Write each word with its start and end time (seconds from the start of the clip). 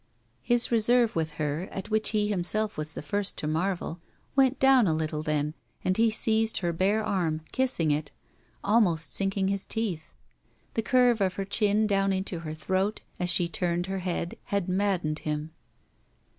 His 0.41 0.71
reserve 0.71 1.15
with 1.15 1.33
her, 1.33 1.67
at 1.71 1.91
which 1.91 2.09
he 2.09 2.27
himself 2.27 2.75
was 2.75 2.93
the 2.93 3.03
first 3.03 3.37
to 3.37 3.45
marvel, 3.45 4.01
Vent 4.35 4.57
down 4.59 4.87
a 4.87 4.95
little 4.95 5.21
then 5.21 5.53
and 5.85 5.95
he 5.95 6.09
seized 6.09 6.57
her 6.57 6.73
bare 6.73 7.03
arm, 7.03 7.41
kissing 7.51 7.91
it, 7.91 8.09
almost 8.63 9.13
sinking 9.13 9.49
his 9.49 9.67
teeth. 9.67 10.11
The 10.73 10.81
curve 10.81 11.21
of 11.21 11.35
her 11.35 11.45
chin 11.45 11.85
down 11.85 12.13
into 12.13 12.39
her 12.39 12.55
throat, 12.55 13.01
as 13.19 13.29
she 13.29 13.47
turned 13.47 13.85
her 13.85 13.99
head, 13.99 14.39
had 14.45 14.67
maddened 14.67 15.19
him. 15.19 15.51